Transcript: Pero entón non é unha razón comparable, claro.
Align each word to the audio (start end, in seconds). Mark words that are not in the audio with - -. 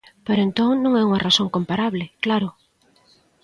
Pero 0.25 0.41
entón 0.47 0.71
non 0.83 0.93
é 1.01 1.01
unha 1.07 1.23
razón 1.27 1.47
comparable, 1.55 2.05
claro. 2.25 2.49